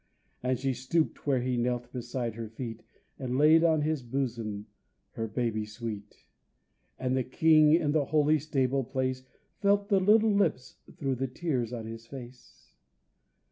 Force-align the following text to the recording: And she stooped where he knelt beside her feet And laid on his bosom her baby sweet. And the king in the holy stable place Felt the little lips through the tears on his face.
And 0.41 0.57
she 0.57 0.73
stooped 0.73 1.27
where 1.27 1.41
he 1.43 1.57
knelt 1.57 1.91
beside 1.91 2.33
her 2.33 2.49
feet 2.49 2.81
And 3.19 3.37
laid 3.37 3.63
on 3.63 3.83
his 3.83 4.01
bosom 4.01 4.65
her 5.11 5.27
baby 5.27 5.63
sweet. 5.63 6.25
And 6.97 7.15
the 7.15 7.23
king 7.23 7.73
in 7.73 7.91
the 7.91 8.05
holy 8.05 8.39
stable 8.39 8.83
place 8.83 9.21
Felt 9.59 9.89
the 9.89 9.99
little 9.99 10.33
lips 10.33 10.77
through 10.97 11.17
the 11.17 11.27
tears 11.27 11.71
on 11.71 11.85
his 11.85 12.07
face. 12.07 12.73